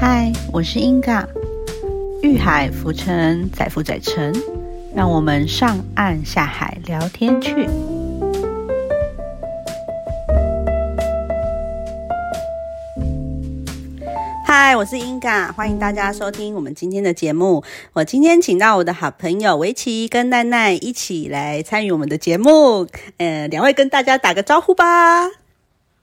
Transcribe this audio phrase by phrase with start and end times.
[0.00, 1.28] 嗨，我是英嘎，
[2.22, 4.32] 遇海浮沉，载浮载沉，
[4.96, 7.68] 让我们上岸下海聊天去。
[14.46, 17.62] 嗨，我是英嘎，欢迎大家收听我们今天的节目。
[17.92, 22.88] 我今天请到我的好朋友围棋跟奈奈一起来参与我们的节目。
[23.18, 25.28] 呃，两位跟大家打个招呼吧。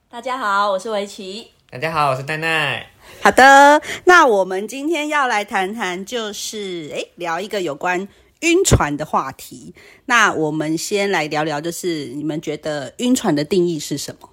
[0.07, 1.47] 大家好，我是围棋。
[1.71, 2.85] 大家好，我是奈奈。
[3.27, 8.07] 好的，那我们今天要来谈谈，就是诶，聊一个有关
[8.39, 9.75] 晕船的话题。
[10.05, 14.29] 那我们先来聊聊，就是你们觉得晕船的定义是什么？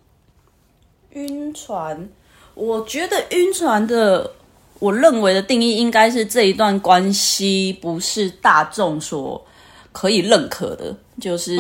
[1.14, 2.08] 晕船，
[2.54, 4.32] 我觉得晕船的，
[4.78, 9.44] 我认为的定义应该是这一段关系不是大众所
[9.90, 11.58] 可以认可的，就是。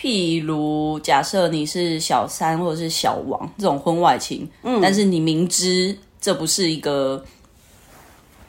[0.00, 7.22] 譬如，假设你是小三或者是小王这种婚外情，嗯，但是你明知这不是一个，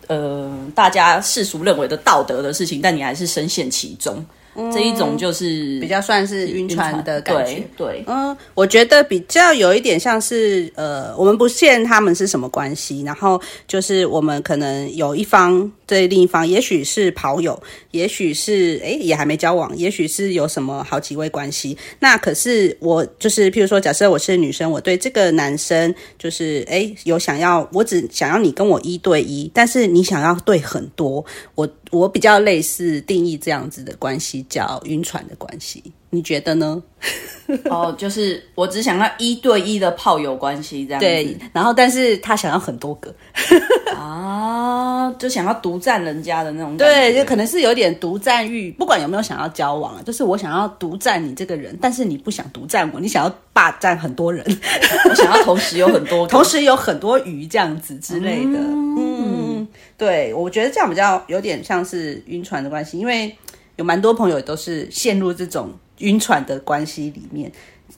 [0.08, 4.25] 呃，大家世俗认为的道德的事情，但你还是深陷其中。
[4.73, 17.61] 这一种就是比较算是晕船的感觉，对，嗯，我觉得比较有一点像是，呃，我们不限他们是什么关系，然后就是我们可能有一方对另一方，也许是跑友，
[17.92, 31.25] 也许是哎也还没交往，也许是有什么好几位关系，那可是我就是譬如说，假设我是女生，我对这个男生就是哎有想要，我只想要你跟我一对一，但是你想要对很多，
[31.56, 31.70] 我。
[31.92, 36.84] 我比较类似定义这样子的关系，叫晕船的关系，你觉得呢？
[37.66, 43.14] 哦，就是我只想要一对一的炮友关系这样子，对然后但是他想要很多个。
[43.98, 54.45] 啊，就想要独占人家的那种，对，就可能是有点独占欲，不管有没有想要交往啊，就是我想要独占你这个人，但是你不想独占我，你想要霸占很多人，
[55.09, 59.67] 我想要同时有很多， 同时有很多鱼这样子之类的，嗯。
[59.98, 63.36] 对，我觉得这样比较有点像是晕船的关系，因为
[63.76, 65.71] 有蛮多朋友都是陷入这种
[66.02, 67.52] 晕船的关系里面。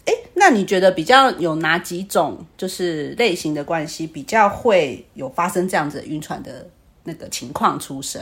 [0.06, 6.68] 哎，那你觉得比较有哪几种就是类型的关系比较会有发生这样子晕船的
[7.03, 8.22] 那个情况出生？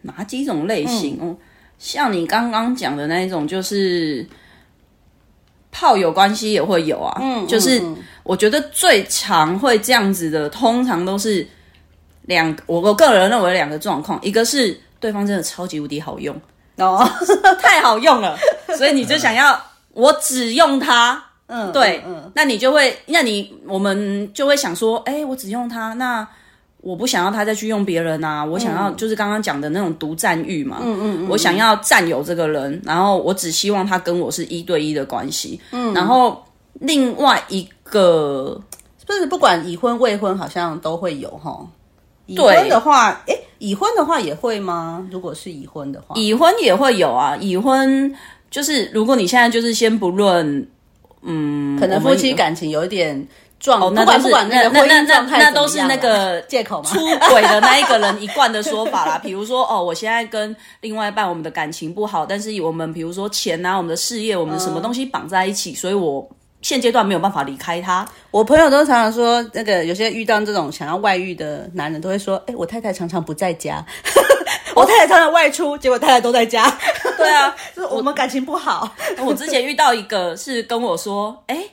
[0.00, 1.18] 哪几种类型？
[1.20, 1.36] 嗯，
[1.78, 4.26] 像你刚刚讲的那一种，就是
[5.70, 7.18] 炮友关系也会有啊。
[7.20, 7.82] 嗯，就是
[8.22, 11.46] 我觉得最常会这样子的，通常都是。
[12.26, 16.40] 两，我我个人认为两个状况，一个是对方真的超级无敌好用
[16.76, 17.08] 哦，
[17.60, 18.36] 太好用了，
[18.76, 19.60] 所以你就想要
[19.92, 26.26] 我只用它，嗯，对，嗯，那你就会，那你我们就会想说，哎，我只用它，那
[26.80, 36.44] 我不想要他再去用别人啊，我想要就是刚刚讲的那种独占欲嘛，嗯嗯嗯，我想要占有这个人，然后我只希望他跟我是一对一的关系，嗯，然后
[36.80, 38.60] 另外一个，
[39.06, 41.64] 就是不管已婚未婚，好像都会有哈。
[42.26, 45.06] 已婚的话，哎，已婚的话也会吗？
[45.08, 47.36] 如果是已婚的话，已婚也会有啊。
[47.36, 48.12] 已婚
[48.50, 50.66] 就是如果你现在就是先不论，
[51.22, 53.24] 嗯，可能夫妻感情有一点
[53.60, 56.98] 状，那都是那那那那那都是那个借口嘛，出
[57.30, 59.16] 轨的那一个人一贯的说法啦。
[59.22, 66.28] 比如说，哦，我现在跟另外一半我们的感情不好，但是我们比如说钱啊，我们的事业，我们什么东西绑在一起，所以我。
[66.62, 68.06] 现阶段没有办法离开他。
[68.30, 73.84] 我朋友都常常说，那个有些遇到这种想要外遇的男人，都会说：“哎，我太太常常不在家，
[74.74, 76.70] 我太太常常外出，结果太太都在家。”
[77.18, 78.90] 对啊， 就是我们感情不好。
[79.18, 81.64] 我之前遇到一个是跟我说：“哎，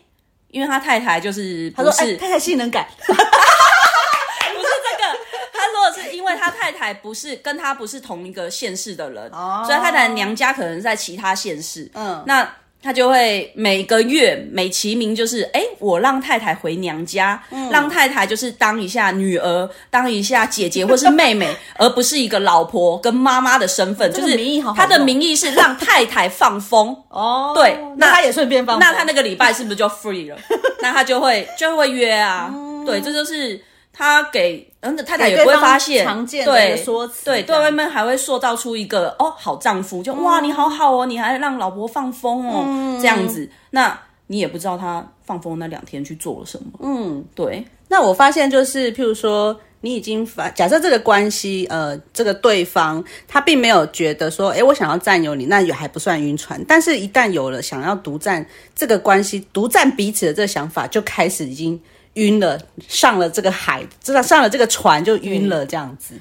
[0.50, 5.20] 因为他太太就是他说是太太性能感， 不是这个。
[5.54, 9.32] 他说是因为他太太不是跟他不是同一个县市的人，
[9.66, 11.90] 所以太太娘家可能在其他县市。
[11.94, 12.48] 嗯，那。
[12.82, 17.42] 他就会每个月美其名就是，哎，我让太太回娘家，
[17.72, 24.12] 让太太就是当一下女儿，当一下姐姐或是妹妹， 而不是一个老婆跟妈妈的身份。
[24.14, 24.38] 就是
[24.76, 27.52] 他的名义是让太太放风 哦。
[27.54, 28.80] 对，那他也顺便放。
[28.80, 30.38] 那他那个礼拜是不是就 free 了？
[30.82, 32.54] 那他就会就会约啊。
[32.86, 33.60] 对，这就是。
[33.92, 46.80] 他给嗯，太太也不会发现，常见的说辞，对对外面还会塑造出一个哦好丈夫，就哇你好好哦，你还让老婆放风哦这样子，那你也不知道他放风那两天去做了什么。
[46.82, 47.66] 嗯，对。
[47.90, 56.64] 那我发现就是，譬如说你已经发，假设这个关系，呃，这个对方他并没有觉得说，哎，我想要占有你，那也还不算晕船。
[56.66, 61.78] 但是，一旦有了想要独占这个关系、独占彼此的这个想法，就开始已经。
[62.14, 66.16] 晕了，上了这个海，知道上了这个船就晕了，这样子。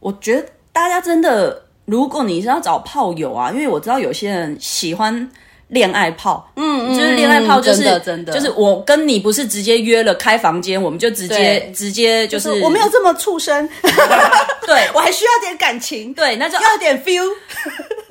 [0.00, 5.30] 我觉得大家真的，如果你是要找炮友啊，因为我知道有些人喜欢
[5.68, 8.32] 恋爱炮，嗯，就是恋爱炮，就是真的真的。
[8.32, 13.68] 就是我跟你不是直接约了开房间，我们就直接直接就是我没有这么畜生，
[14.66, 14.88] 对。
[14.94, 17.24] 我还需要点感情，对，那就要点 feel，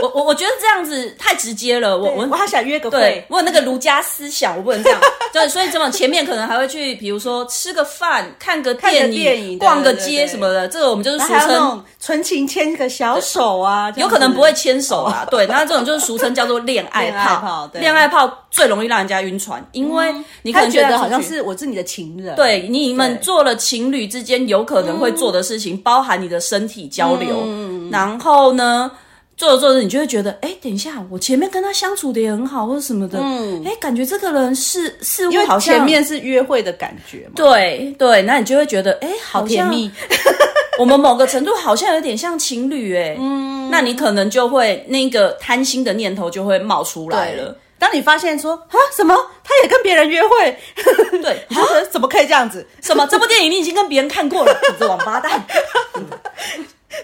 [0.01, 4.99] 我我我觉得这样子太直接了，我我我还想约个对会，我有那个儒家思想，我不能这样。
[5.31, 11.39] 对，所以这么前面可能还会去，比如说吃个饭、看个电影、逛个街什么的，这个我们就是俗称。
[11.39, 17.67] 还有那种纯情牵个小手啊，有可能不会牵手啊，对，那这种就是俗称叫做恋爱恋爱炮炮。
[17.67, 28.91] 对恋爱炮最容易让人家晕船，因为你可能觉得好像是我是你的情人，对你们做了情侣之间有可能会做的事情，包含你的身体交流，嗯然后呢，
[29.39, 33.17] 做着做着，你就会觉得，哎，等一下，我前面跟他相处的也很好，或者什么的，
[33.65, 39.89] 哎、感觉这个人是似乎好像前面是约会的感觉嘛，对对，那你就会觉得，哎，好甜蜜，
[40.77, 47.55] 我们某个程度好像有点像情侣，哎，嗯，那你可能就会那个贪心的念头就会冒出来了。
[47.79, 50.57] 当你发现说啊什么，他也跟别人约会，
[51.23, 52.67] 对， 你就觉得怎么可以这样子？
[52.81, 53.07] 什么？
[53.09, 55.41] 这部电影你已经跟别人看过了，你这王八蛋。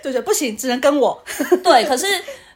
[0.02, 1.24] 对对，不行，只能跟我。
[1.64, 2.06] 对，可是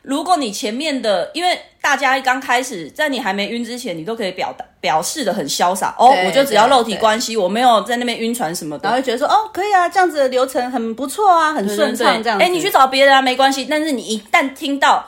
[0.02, 8.84] 如果你前面的，因为大家刚开始在你还没晕之前，你都可以表达表示的很潇洒哦，我就只要对肉体关系，我没有在那边晕船什么的。
[8.84, 12.44] 然后会觉得说哦，可以啊，这样子的流程很不错啊，很顺畅，这样子。
[12.44, 13.68] 哎，你去找别人啊，没关系。
[13.70, 15.06] 但是你一旦听到，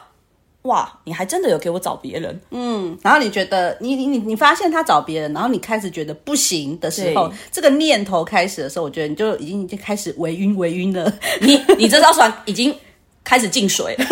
[0.63, 11.11] 哇，你还真的有给我找别人，嗯，然后你觉得你你你你发现他找别人，然后你开始觉得不行的时候对，这个念头开始的时候，我觉得你就已经已经开始微晕微晕了。
[11.39, 12.75] 你你这艘船已经
[13.23, 14.05] 开始进水了，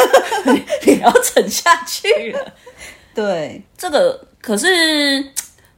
[0.45, 2.53] 你 你要沉下去了。
[3.13, 5.23] 对，这个可是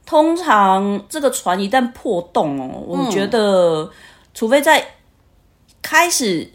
[0.06, 3.90] 通常这个船一旦破洞哦，我觉得、
[4.32, 4.86] 除非在
[5.82, 6.50] 开始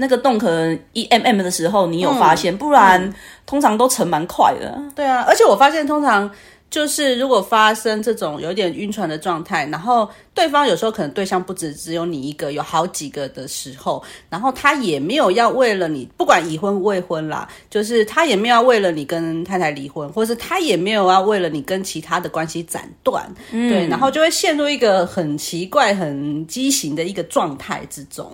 [0.00, 3.12] 那个洞可能一 mm 的时候你有发现，不然、
[3.44, 4.80] 通常都沉蛮快的。
[4.94, 6.30] 对啊，而且我发现通常
[6.70, 14.00] 就是如果发生这种有点晕船的状态，然后对方有时候可能对象不止只有你一个，有好几个的时候，
[14.30, 28.30] 然后他也没有要为了你，不管已婚未婚啦，就是他也没有要为了你跟太太离婚，或是他也没有要为了你跟其他的关系斩断，对，然后就会陷入一个很奇怪、很畸形的一个状态之中。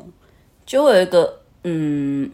[0.67, 1.31] 就会有一个
[1.65, 2.31] 嗯，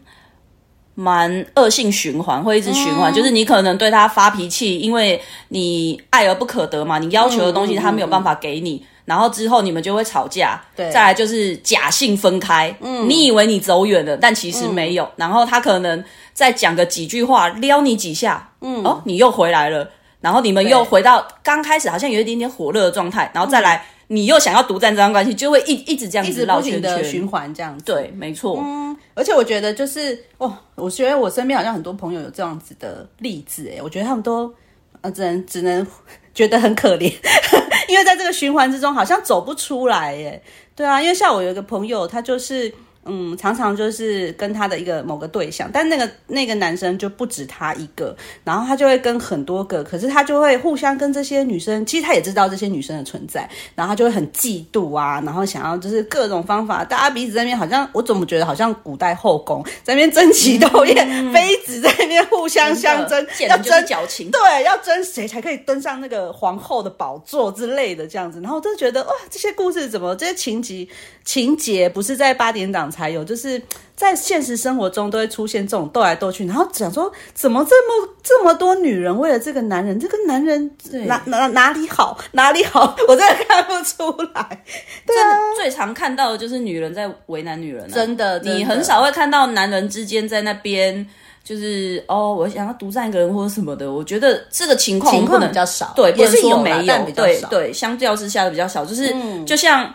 [0.95, 3.13] 蛮恶性循环，会一直循环。
[3.13, 8.85] 就是你可能对他发脾气，因为你爱而不可得嘛，你要求的东西他没有办法给你。
[9.03, 12.73] 然后之后你们就会吵架，对再来就是假性分开。
[12.81, 15.09] 嗯，你以为你走远了，但其实没有。
[15.15, 16.01] 然后他可能
[16.33, 19.89] 再讲个几句话，撩你几下，嗯，哦，你又回来了。
[20.21, 27.11] 然后你们又回到刚开始好像有一点点火热的状态，然后再来、你又想要独占这段关系，就会一一直这样一直子绕不停的圈圈。
[27.11, 28.59] 循环这样子，对，没错。
[28.61, 28.81] 嗯
[29.13, 34.53] 而且我觉得就是哦，我觉得我身边好像很多朋友有这样子的例子，哎，我觉得他们都
[35.01, 35.85] 呃只能只能
[36.33, 37.13] 觉得很可怜，
[37.89, 40.41] 因为在这个循环之中好像走不出来，哎，
[40.75, 42.73] 对啊，因为像我有一个朋友，他就是。
[43.05, 64.29] 嗯，常常就是跟他的一个某个对象，但那个那个男生就不止他一个，然后他就会跟很多个，可是他就会互相跟这些女生，其实他也知道这些女生的存在，然后他就会很嫉妒啊，然后想要就是各种方法，大家彼此在那边好像，我怎么觉得好像古代后宫在那边争奇斗艳，妃子在那边互相相争，要争矫情。
[64.29, 70.87] 对，要争谁才可以登上那个皇后的宝座之类的这样子，然后我就觉得哇，这些故事怎么这些情节
[71.23, 73.61] 情节不是在八点档才有，就是
[73.95, 80.69] 在现实生活中都会出现这种斗来斗去，然后讲说怎么这么这么多女人为了这个男人，这个男人
[81.05, 84.63] 哪哪哪里好哪里好， 我真的看不出来。
[85.05, 91.05] 对啊，最常看到的就是女人在为难女人、啊，真的真的你很少会看到男人之间在那边
[91.43, 93.91] 就是哦，我想要独占一个人或者什么的。
[93.91, 99.13] 我觉得这个情况情况比较少对，不是说没有，但比较少嗯对对，相较之下的比较少，就是、
[99.45, 99.93] 就像。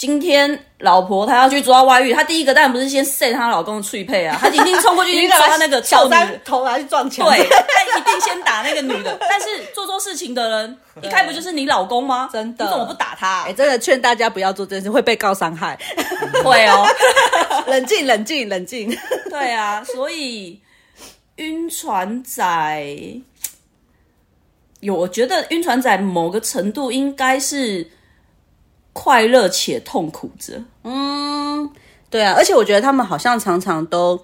[0.00, 9.14] 今天老婆她要去抓外遇，她第一个当然不是先塞她老公的脆配啊，她一定冲过去 去抓那个臭小女人三头拿去撞墙，对，她一定先打那个女的。
[9.28, 12.30] 但是做错事情的人，一开不就是你老公吗？
[12.32, 15.78] 真的你怎么不打他、哎，真的劝大家不要做这件事，会被告伤害。
[16.42, 16.88] 会哦，
[17.66, 18.96] 冷静，冷静，冷静。
[19.28, 20.58] 对啊，所以
[21.36, 22.42] 晕船仔
[24.80, 27.86] 有，我觉得晕船仔某个程度应该是
[28.92, 30.62] 快乐且痛苦着。
[30.84, 31.70] 嗯
[32.10, 34.20] 对啊，而且我觉得他们好像常常都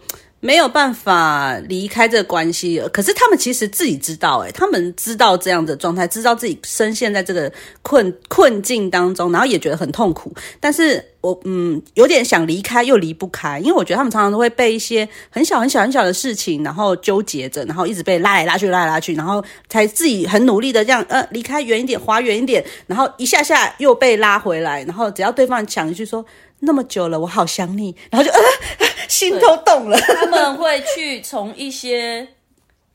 [0.46, 2.80] 没有办法离开这个关系。
[2.92, 10.32] 可是他们其实自己知道，哎，他们知道这样的状态，知道自己深陷在这个困困境当中，然后也觉得很痛苦。
[10.60, 26.24] 但是我嗯，有点想离开又离不开，因为我觉得他们常常都会被一些很小很小很小的事情，然后纠结着，然后一直被拉来拉去，拉来拉去，然后才自己很努力的这样呃离开远一点，滑远一点，然后一下下又被拉回来，然后只要对方讲一句说。
[26.60, 28.40] 那么久了，我好想你，然后就呃，
[29.08, 29.98] 心都动了。
[29.98, 32.26] 他们会去从一些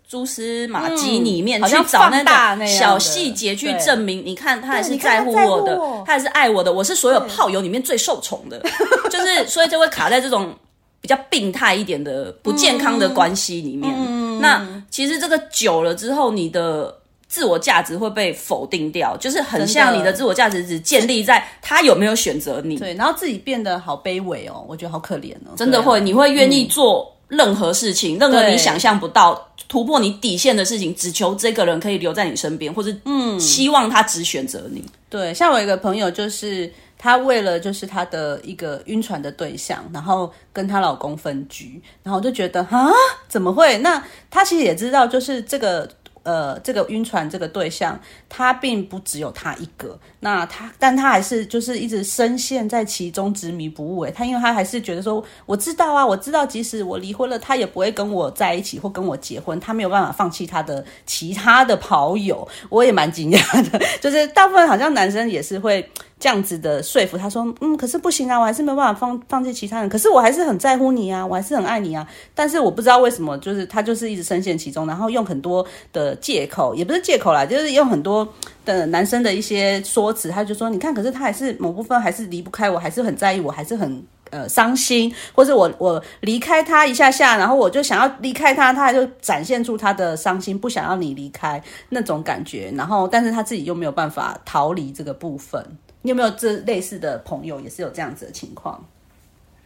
[0.09, 8.61] 蛛丝马迹里面去找那个小细节去证明，你看他还是在乎我的，他还是爱我的，我是所有炮友里面最受宠的，
[9.09, 10.53] 就是所以就会卡在这种
[10.99, 13.93] 比较病态一点的不健康的关系里面。
[14.41, 17.00] 那其实这个久了之后，你的。
[17.31, 22.75] 自我价值会被否定掉，就是很像你的自我价值只建立在他有没有选择你。
[22.77, 25.55] 对，然后自己变得好卑微哦，我觉得好可怜哦。
[25.55, 34.83] 真的会，你会愿意做任何事情，任何你想象不到、突破你底线的事情，只求这个人可以留在你身边，或者嗯，希望他只选择你。
[35.09, 42.91] 对，像我一个朋友，就是她为了就是她的一个晕船的对象，然后跟她老公分居，然后我就觉得啊，
[43.29, 43.77] 怎么会？
[43.77, 45.89] 那她其实也知道，就是这个。
[46.23, 47.99] 呃，这个晕船这个对象，
[48.29, 54.01] 他并不只有他一个，那他，但他还是就是一直深陷在其中，执迷不悟。
[54.01, 62.47] 诶，他因为他还是觉得说，我知道啊，我知道，即使我离婚了，他也不会跟我在一起或跟我结婚，他没有办法放弃他的其他的跑友。
[62.69, 65.89] 我也蛮惊讶的， 就是大部分好像男生也是会。
[66.21, 78.27] 这样子的说服他说，嗯，可是不行啊，我还是没有办法放放弃其他人，可是我还是很在乎你啊，我还是很爱你啊，但是我不知道为什么，就是他就是一直深陷其中，然后用很多的借口，也不是借口啦，就是用很多
[78.63, 84.03] 的男生的一些说辞，他就说，你看，可是他还是某部分还是离不开我，还是很在意我，还是很。
[84.31, 95.61] 呃，伤心，或者我我离开他一下下，然后我就想要离开他，他就展现出他的伤心，不想要你离开那种感觉，然后但是他自己又没有办法逃离这个部分。
[96.01, 98.83] 你有没有这类似的朋友，也是有这样子的情况？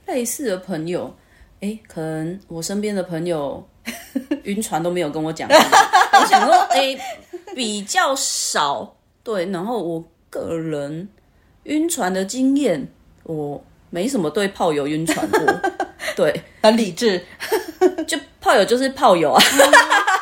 [0.06, 1.14] 类似的朋友，
[1.62, 3.66] 哎，可能我身边的朋友
[4.44, 6.98] 晕船都没有跟我讲，我想说，哎，
[7.56, 11.08] 比较少，对，然后我个人
[11.64, 12.88] 晕船的经验，
[13.24, 13.64] 我。
[13.92, 15.40] 没什么对炮友晕船过，
[16.18, 17.24] 对， 很理智，
[18.06, 19.42] 就炮友就是炮友啊，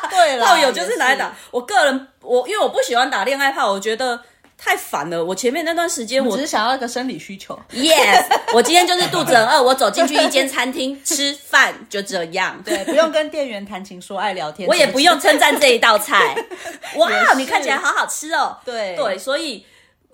[0.08, 1.34] 对了 炮友就是来打。
[1.50, 4.20] 我个人，我因为我不喜欢打恋爱炮，我觉得
[4.56, 5.24] 太烦了。
[5.24, 7.58] 我前面那段时间，我只是想要一个生理需求。
[7.72, 12.60] Yes， 我今天就是肚子很饿，我走进去一间餐厅吃饭，就这样。
[12.64, 16.36] 对，不用跟店员谈情说爱聊天，我也不用称赞这一道菜。
[16.96, 18.56] 哇，你看起来好好吃哦。
[18.64, 19.64] 对对，所以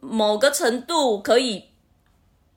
[0.00, 1.64] 某个程度可以。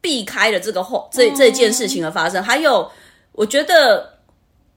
[0.03, 2.91] 避开了这个后这这件事情的发生，还有
[3.31, 4.12] 我觉得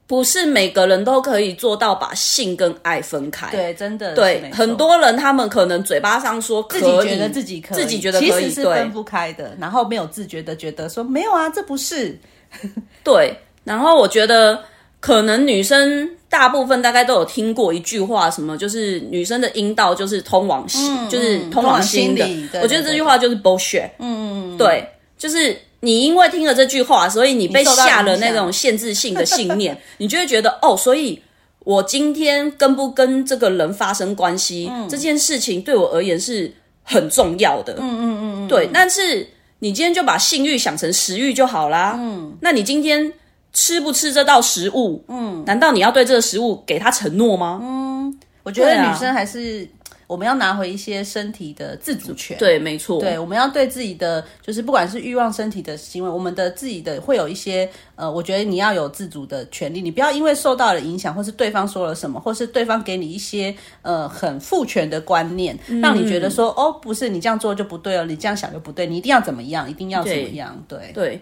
[0.07, 3.51] 不是每个人都可以做到把性跟爱分开。
[3.51, 12.17] 对，真的对很多人，他们可能嘴巴上说自己觉得自己可以，自己觉得可以，是分不开的，然后没有自觉的觉得说没有啊，这不是
[13.03, 13.37] 对。
[13.65, 14.63] 然后我觉得
[15.01, 22.25] 可能女生大部分大概都有听过一句话，什么就是女生的阴道就是通往心，就是通往心的。
[22.63, 23.91] 我觉得这句话就是 bullshit。
[23.99, 24.89] 嗯嗯，对。
[25.19, 31.23] 就是你因为听了这句话，所以你被下了那种限制性的信念， 你就会觉得哦，所以
[31.61, 36.53] 我今天跟不跟这个人发生关系这件事情对我而言是
[36.83, 37.75] 很重要的。
[37.79, 38.69] 嗯嗯嗯，对。
[38.73, 39.29] 但是
[39.59, 41.95] 你今天就把性欲想成食欲就好啦。
[41.99, 43.13] 嗯，那你今天
[43.53, 45.05] 吃不吃这道食物？
[45.09, 47.61] 嗯，难道你要对这个食物给他承诺吗？
[47.63, 49.69] 嗯，我觉得女生还是。
[50.07, 71.21] 我们要拿回一些身体的自主权，对，没错，对，我们要对自己的，就是不管是欲望、身体的行为，我们的自己的会有一些，呃，我觉得你要有自主的权利，你不要因为受到了影响，或是对方说了什么，或是对方给你一些呃很父权的观念，让你觉得说，哦，不是你这样做就不对了，你这样想就不对，你一定要怎么样，一定要怎么样，对，对，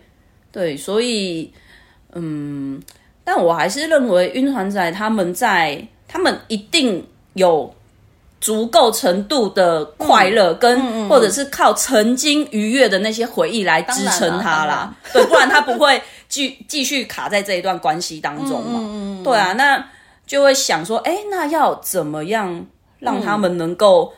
[0.53, 1.51] 对，所以，
[2.13, 2.83] 嗯，
[3.25, 7.75] 但我还是认为晕船仔他们在，他们一定有。
[8.45, 19.23] 足够程度的快乐，跟或者是靠曾经愉悦的那些回忆来支撑他啦，对，不然他不会继继续卡在这一段关系当中嘛。
[19.25, 19.83] 对啊，那
[20.27, 22.67] 就会想说，哎，那要怎么样
[22.99, 24.13] 让他们能够。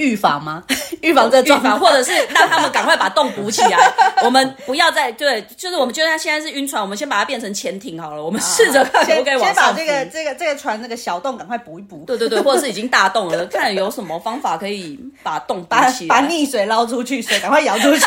[0.00, 0.64] 预防吗？
[1.02, 3.92] 预防这预防，或者是让他们赶快把洞补起来。
[4.24, 8.24] 我们不要再对，就是我们觉得他现在是晕船，我们先把它变成潜艇好了。
[8.24, 9.54] 我们试着看可不可以往上。
[9.54, 12.04] 先把这个这个这个船那个小洞赶快补一补。
[12.06, 18.04] 对对对，或者是已经大洞了，看有什么方法可以把洞补起来， 把溺水捞出去，水赶快舀出去，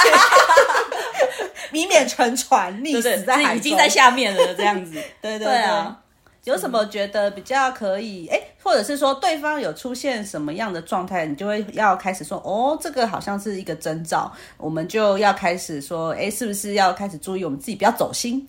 [1.71, 4.93] 以免沉船溺死在已经在下面了这样子。
[5.21, 5.97] 对对对啊。
[6.43, 8.27] 有什么觉得比较可以？
[8.27, 18.45] 哎，或者是说对方有出现什么样的状态，你就会要开始说，哦，这个好像是一个征兆，我们就要开始说，哎，是不是要开始注意我们自己不要走心？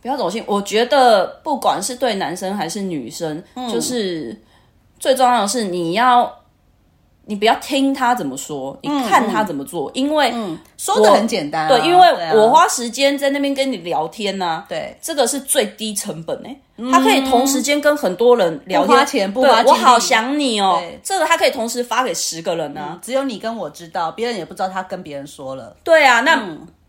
[0.00, 0.42] 不要走心。
[0.46, 4.40] 我觉得不管是对男生还是女生，就是
[4.98, 6.41] 最重要的是你要。
[7.24, 10.34] 你不要听他怎么说，你看他怎么做，因为
[10.76, 11.68] 说的很简单。
[11.68, 16.60] 对，因为我花时间在那边跟你聊天呢，对，这个是最低成本诶。
[16.90, 20.82] 他可以同时间跟很多人聊天，不花钱，不花我好想你哦。
[21.04, 25.76] 这个他可以同时发给十个人呢，只有你跟我知道，别人也不知道他跟别人说了。
[25.84, 26.42] 对啊，那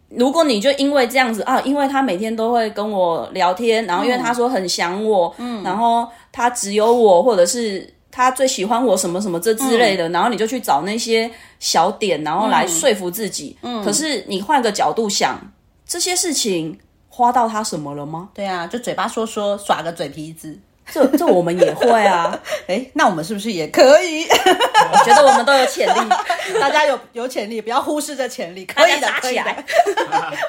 [0.09, 7.92] 如果你就因为这样子啊，因为他每天都会跟我聊天，然后因为他说很想我，嗯，然后他只有我，或者是。
[8.15, 11.29] 他最喜欢我什么什么这之类的，然后你就去找那些
[11.59, 13.57] 小点，然后来说服自己。
[13.63, 15.39] 嗯，可是你换个角度想，
[15.87, 16.79] 这些事情
[17.09, 18.29] 花到他什么了吗？
[18.35, 20.55] 对啊，就嘴巴说说，耍个嘴皮子，
[20.91, 22.39] 这这我们也会啊。
[22.69, 24.25] 哎，那我们是不是也可以？
[24.29, 26.09] 我觉得我们都有潜力，
[26.61, 29.45] 大家有有潜力，不要忽视这潜力，可以的，可以的。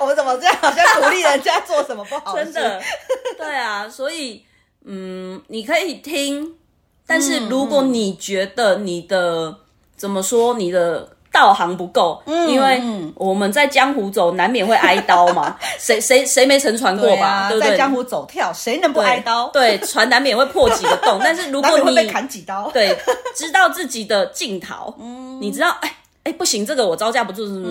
[0.01, 0.55] 我们怎么这样？
[0.61, 2.37] 好像鼓励人家做什么不好？
[2.37, 2.83] 真的，
[3.39, 4.45] 对啊，所以
[4.85, 6.57] 嗯，你可以听。
[7.07, 9.55] 但是如果你觉得你的
[9.97, 12.83] 怎么说，你的道行不够，因为
[13.15, 15.57] 我们在江湖走，难免会挨刀嘛。
[15.79, 17.49] 谁谁谁没乘船过吧？
[17.49, 17.71] 对不对？
[17.71, 19.49] 在江湖走跳，谁能不挨刀？
[19.49, 21.19] 对，船难免会破几个洞。
[21.25, 22.97] 但是如果你被砍几刀，对，
[23.37, 24.95] 知道自己的尽头，
[25.41, 27.71] 你知道，哎哎，不行，这个我招架不住，是不是？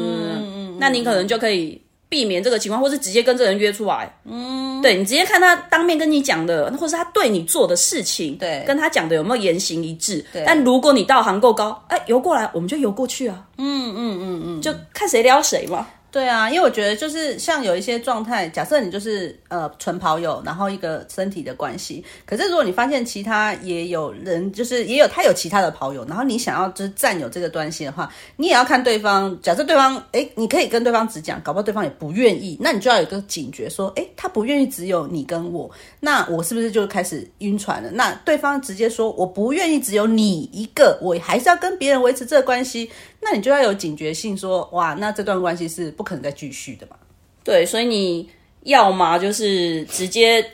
[0.80, 1.82] 那你可能就可以。
[2.14, 4.08] 避免这个情况，或是直接跟这人约出来。
[4.24, 10.24] 嗯，对你直接看他当面跟你讲的，或是他对你做的事情，对，跟他讲的有没有言行一致？
[10.32, 10.44] 对。
[10.46, 13.44] 但如果你道行够高，哎，游过来我们就游过去啊。
[13.58, 15.88] 嗯嗯嗯嗯，就看谁撩谁嘛。
[16.14, 29.36] 对啊，因为我觉得就是像有一些状态，假设你就是呃纯跑友，然后一个身体的关系，可是如果你发现其他也有人，就是也有他有其他的跑友，然后你想要就是占有这个关系的话，你也要看对方。
[29.42, 35.68] 假设对方哎，你可以跟对方只讲，搞不好对方也不愿意，那你就要有个警觉，说哎，他不愿意只有你跟我，
[36.00, 37.90] 那我是不是就开始晕船了？
[37.90, 42.92] 那对方直接说我不愿意只有你一个，我还是要跟别人维持这个关系。
[43.24, 46.96] 那你就要有警觉性，说哇，那这段关系是不可能再继续的嘛？
[47.44, 48.30] 对，所以你
[48.64, 50.46] 要么就是直接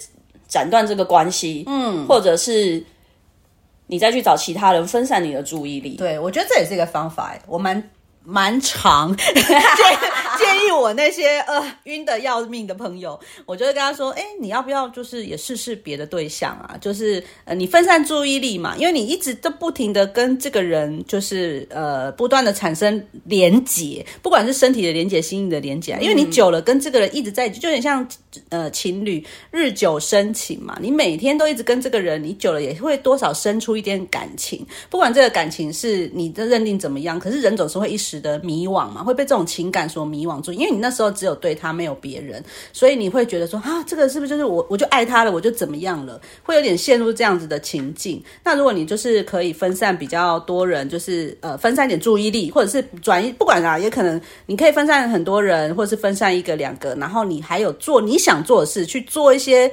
[0.47, 2.83] 斩断这个关系，嗯，或者是
[3.87, 5.95] 你再去找其他人分散你的注意力。
[5.97, 7.89] 对，我觉得这也是一个方法，我蛮
[8.23, 9.15] 蛮长。
[10.39, 16.77] 建议我那些呃晕的要命的朋友，我就会跟他说：哎，你要不要就是也试试别的对象啊？
[16.79, 28.07] 就是呃你分散注意力嘛，因为你一直都不停的跟这个人就是呃不断的产生连结，不管是身体的连结、心理的连结，因为你久了跟这个人一直在一起，就有点像
[28.47, 30.77] 呃情侣日久生情嘛。
[30.81, 40.28] 你每天都一直跟这个人，你久了也会多少生出一点感情，不管这个感情是你的认定怎么样，可是人总是会一时的迷惘嘛，会被这种情感所迷。
[40.29, 48.23] 网住，因为你那时候只有对他没有别人，所以你会觉得说啊，这个是不是就是我我就爱他了，我就怎么样了，会有点陷入这样子的情境。
[48.43, 59.69] 那如果你就是可以分散比较多人，就是呃分散点注意力，或者是转移，不管啊，也可能你可以分散很多人，或者是分散一个两个，然后你还有做你想做的事，去做一些。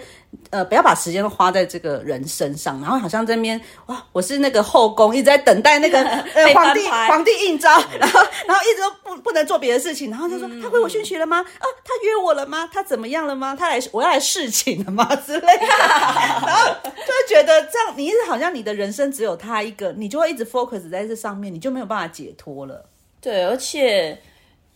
[0.51, 6.01] 呃，不要把时间都花在这个人身上，然后好像这边哇，我是那个后宫，一直在等待那个
[6.35, 11.39] 呃皇帝皇帝应召，然后然后一直都不不能做别的事情，然后他说他回我讯息了吗？
[11.39, 12.69] 啊，他约我了吗？
[12.73, 13.57] 他怎么样了吗？
[13.59, 15.05] 他来我要来侍寝了吗？
[15.17, 22.89] 之类的， 然后就会觉得这样，你一直好像你的人生只有他一个，你就会一直 focus 在这上面，你就没有办法解脱了。
[23.21, 24.21] 对，而且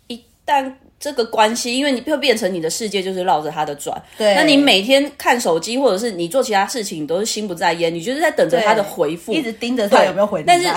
[0.09, 0.75] 一旦。
[1.01, 4.01] 这个关系，因为你会变成你的世界就是绕着他的转。
[4.19, 10.45] 对，那你每天看手机，或者是你做其他事情，你都是心不在焉，你就是在等着他的回复，一直盯着他有没有回。
[10.47, 10.69] 但是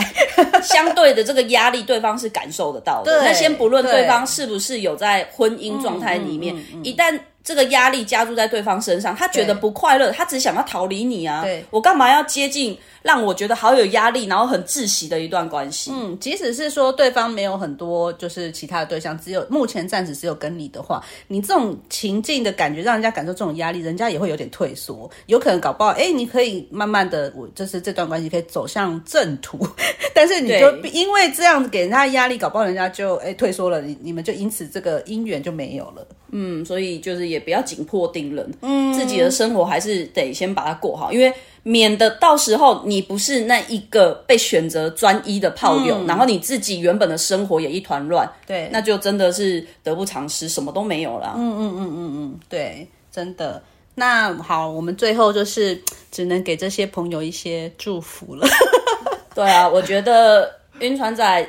[0.63, 3.11] 相对的这个压力，对方是感受得到的。
[3.21, 7.19] 那先不论对方是不是有在婚姻状态里面，一旦。
[7.43, 11.43] 这个压力加注在对方身上，他觉得不快乐，他只想要逃离你啊！
[11.43, 15.91] 对我干嘛要接近让我觉得好有压力，然后很窒息的一段关系？
[15.93, 29.59] 嗯，即使是说对方没有很多就是其他的对象，只有目前暂时只有跟你的话，你这种情境的感觉让人家感受这种压力，人家也会有点退缩，有可能搞不好，哎，你可以慢慢的，我就是这段关系可以走向正途，
[30.15, 36.07] 但是你就因为这样子给人家压力，搞不好人家就哎退缩了，你你们就因此这个姻缘就没有了。
[36.33, 51.33] 嗯，所以就是也不要紧迫盯人，嗯，自己的生活还是得先把它过好，因为免得到时候你不是那一个被选择专一的炮友，然后你自己原本的生活也一团乱，对，那就真的是得不偿失，什么都没有了。
[51.37, 53.61] 嗯嗯嗯嗯嗯，对，真的。
[53.95, 55.79] 那好，我们最后就是
[56.11, 58.47] 只能给这些朋友一些祝福了。
[59.35, 61.47] 对啊，我觉得晕船仔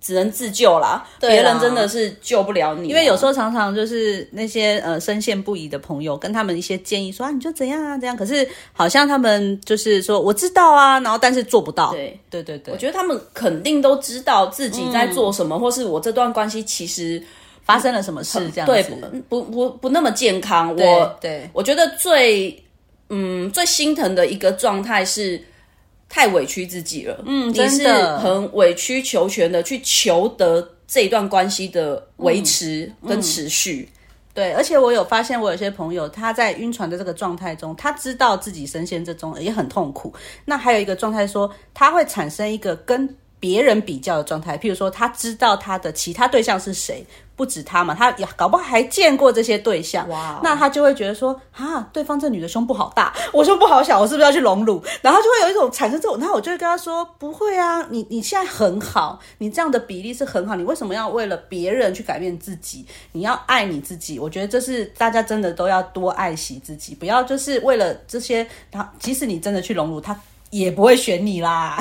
[0.00, 11.92] 只只能自救啦，别人真的是救不了你啊、因为有时候常常就是那些呃深陷不疑的朋友，跟他们一些建议说啊，你就怎样啊怎样，可是好像他们就是说我知道啊，然后但是做不到。
[11.92, 17.22] 对对对对，我觉得他们肯定都知道自己在做什么，或是我这段关系其实
[17.62, 18.90] 发生了什么事这样对子。
[19.28, 20.74] 不不不不那么健康。
[20.74, 22.60] 我对我觉得最
[23.10, 25.40] 嗯最心疼的一个状态是
[26.10, 33.88] 太委屈自己了，嗯，你是真的很委曲求全的去求得这一段关系的维持嗯跟持续。
[34.34, 40.12] 对，而且我有发现，我有些朋友他在晕船的这个状态中，他知道自己深陷这中也很痛苦。
[40.44, 43.08] 那还有一个状态说，他会产生一个跟
[43.40, 50.06] 别人比较的状态，譬如说他知道他的其他对象是谁，不止他嘛，他也搞不好还见过这些对象。
[50.10, 54.82] 哇哦那他就会觉得说，啊，对方这女的胸部好大， 我胸部好小，我是不是要去隆乳？
[55.00, 62.84] 然后就会有一种产生这种，然后我就会跟他说，不会啊，你你现在很好，你这样的比例是很好，你为什么要为了别人去改变自己？
[63.12, 70.14] 你要爱你自己，我觉得这是大家真的都要多爱惜自己，不要就是为了这些，然后即使你真的去隆乳，他
[70.50, 71.78] 也不会选你啦。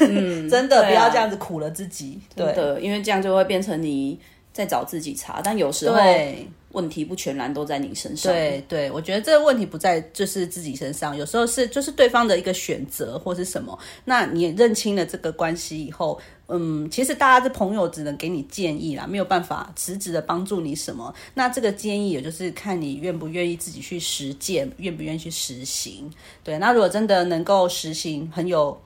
[0.00, 2.20] 嗯， 真的、啊不要这样子苦了自己。
[2.34, 4.18] 对的，因为这样就会变成你
[4.52, 6.48] 在找自己茬，但有时候对。
[6.74, 8.30] 问题不全然都在你身上。
[8.30, 13.78] 对对，我觉得这个问题不在就是自己身上，有时候是就是对方的一个选择或是什么。
[14.04, 21.14] 那你也认清了这个关系以后，嗯，其实大家的朋友，只能给你建议啦，没有办法实质的帮助你什么。
[21.32, 26.10] 那这个建议也就是看你愿不愿意自己去实践，愿不愿意去实行。
[26.42, 28.78] 对，那如果真的能够实行，很有。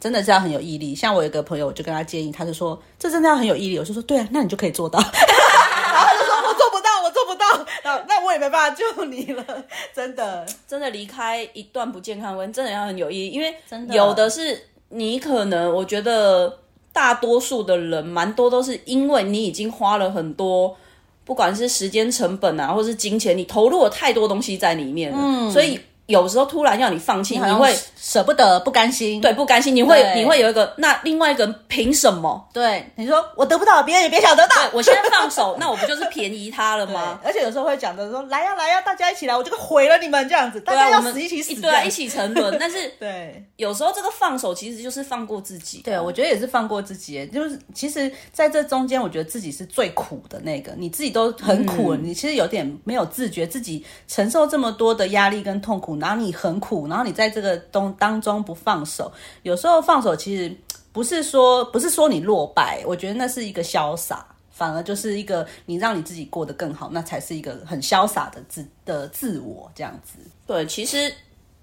[0.00, 5.00] 真的是要很有毅力，像我有个朋友，我就跟他建议，他就说这真的要很有毅力，我就说对啊，那你就可以做到。
[5.02, 9.44] 然后他就说我做不到，我做不到，那那我也没办法救你了，
[9.94, 10.46] 真的。
[10.66, 13.94] 真的离开一段不健康的关系，真的要很有意义，因为真的。
[13.94, 14.58] 有的是
[14.90, 16.58] 你可能，我觉得
[16.92, 20.76] 大多数的人，蛮多都是因为你已经花了很多，
[21.24, 29.20] 不管是时间成本啊，或是金钱，你投入了太多东西在里面了，嗯，所以有时候突然要你放弃，你会舍不得，不甘心。
[29.20, 32.48] 对不甘心，你会你会有一个，那另外一个人凭什么？
[32.50, 34.56] 对，你说我得不到，别人也别想得到。
[34.72, 37.20] 我现在放手， 那我不就是便宜他了吗？
[37.22, 41.90] 而且有时候会讲的说来呀、来呀、大家一起来，我就毁了你们这样子，大家要我们死一起死，对啊，一。
[41.98, 42.56] 起沉沦。
[42.60, 45.80] 但是对有时候这个放手其实就是放过自己。
[45.82, 60.56] 对，我觉得也是放过自己，就是其实在这中间，我觉得自己是最苦的那个，你自己都很苦了，你其实有点没有自觉，自己承受这么多的压力跟痛苦，然后你很苦，然后你在这个东当中不放手，有时候放手其实
[60.92, 64.26] 不是说不是说你落败，我觉得那是一个潇洒。
[64.50, 70.18] 反而就是一个你让你自己过得更好，那才是一个很潇洒的自的自我这样子。
[70.48, 71.14] 对，其实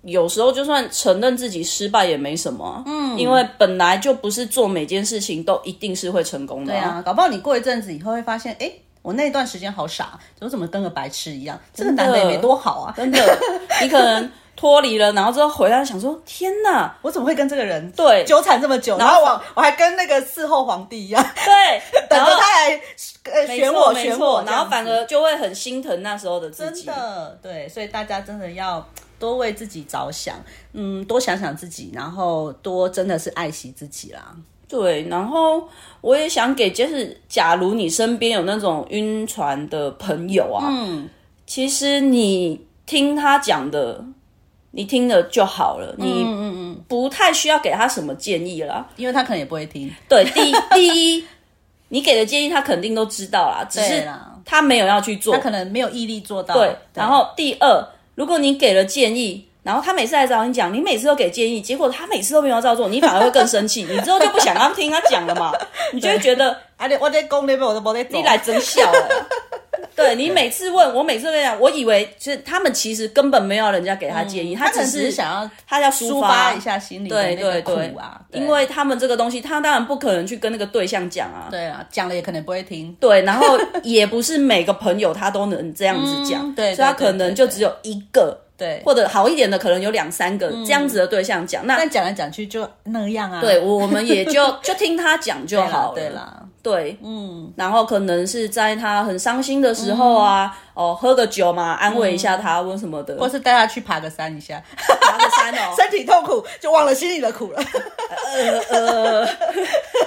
[0.03, 8.71] 有时候就算承认自己失败也没什么啊、嗯，因为本来就不是做每件事情都一定是会成功的、对啊，搞不好你过一阵子以后会发现，哎，
[9.05, 11.59] 我那段时间好傻，我怎么跟个白痴一样？
[11.73, 13.19] 这个男的也没多好啊，真的，
[13.81, 18.97] 你可能 脱离了，然后之后回来想说，天哪，我怎么会跟这个人对纠缠这么久？
[18.97, 22.81] 然后我我还跟那个伺候皇帝一样，对， 等着他来
[23.31, 26.95] 呃选我选我，然后反而就会很心疼那时候的自己真。
[26.95, 28.83] 的对，所以大家真的要
[29.19, 30.35] 多为自己着想，
[30.73, 34.35] 嗯，多想想自己，然后多真的是爱惜自己啦。
[34.67, 35.67] 对，然后
[36.01, 41.07] 我也想给，就是假如你身边有那种晕船的朋友啊，嗯，
[41.45, 44.03] 其实你听他讲的，
[44.71, 48.87] 你听了就好了，你嗯嗯不太需要给他什么建议啦。
[48.95, 51.23] 因为他可能也不会听，对，第一 第一，
[51.89, 54.07] 你给的建议他肯定都知道啦，只是，
[54.43, 55.39] 他没有要去做他。
[55.39, 56.55] 可能没有毅力做到。
[56.55, 65.51] 对，然后第二，如果你给了建议，然后他每次来找你讲，你每次都给建议，结果他每次都没有照做，你反而会更生气， 你之后就不想要听他讲了嘛，
[65.91, 69.09] 你就会觉得 啊，你我在讲那边我都没在做，你来真笑了。
[69.95, 81.47] 对你每次问我，每次都跟你讲，我以为就是他们其实根本没有人家给他建议，他只只是想要他要抒发发一下心里的对那个对对苦啊，对因为他们这个东西，他当然不可能去跟那个对象讲啊。
[81.49, 82.93] 对啊，讲了也可能不会听。
[82.99, 91.67] 对，然后也不是每个朋友他都能这样子讲，嗯对所以他可能就只有一个，对，或者好一点的可能有两三个这样子的对象讲。
[91.67, 93.41] 那但讲来讲去就那样啊。
[93.41, 95.95] 对我我们也就 就听他讲就好了。
[95.95, 104.63] 对啦，对，嗯，然后可能是在他很伤心的时候啊，哦，喝个酒嘛，安慰一下他，或什么的，或是带他去爬个山一下，
[105.01, 107.61] 爬个山哦， 身体痛苦就忘了心里的苦了。
[108.33, 109.27] 呃呃，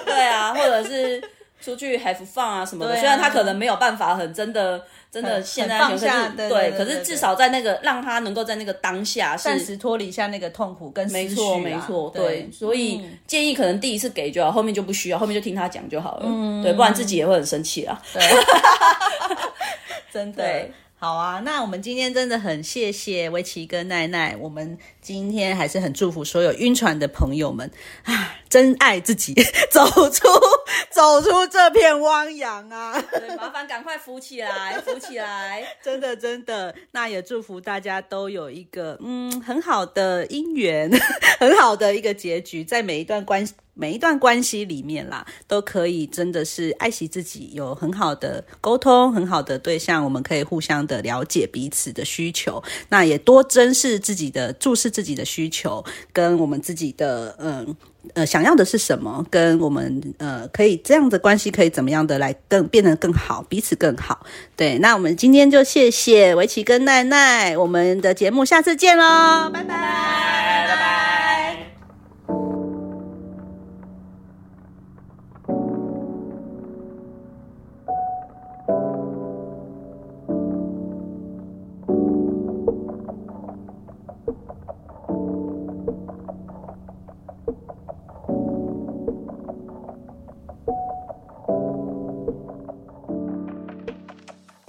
[0.06, 1.22] 对啊，或者是
[1.60, 2.96] 出去 have fun 啊什么的。
[2.96, 18.00] 虽然他可能没有办法很真的真的现在可很放下是对对对对对可是至少在那个让他能够在那个当下是暂时脱离一下那个痛苦跟没错，啊没错，对对，所以建议可能第一次给就好，后面就不需要，后面就听他讲就好了，嗯对，不然自己也会很生气啦。
[20.12, 20.72] 真的对。
[21.00, 27.70] 好啊，那我们今天真的很谢谢围棋跟奈奈，我们今天还是很祝福所有晕船的朋友们
[28.02, 29.32] 啊，真爱自己，
[29.70, 30.26] 走出
[30.90, 33.00] 走出这片汪洋啊！
[33.10, 35.64] 对，麻烦赶快扶起来， 扶起来。
[35.82, 40.90] 真的真的，那也祝福大家都有一个嗯很好的姻缘，
[41.40, 43.46] 很好的一个结局，在每一段关。
[43.80, 57.76] 每一段关系里面啦，都可以真的是爱惜自己，有很好的沟通，很好的对象，我们可以互相的了解彼此的需求，那也多珍视自己的，注视自己的需求，跟我们自己的嗯
[58.14, 64.24] 呃想要的是什么，跟我们呃可以这样的关系可以怎么样的来更变得更好，彼此更好。
[64.56, 71.07] 对，那我们今天就谢谢围棋跟奈奈，我们的节目下次见喽，拜拜，拜拜。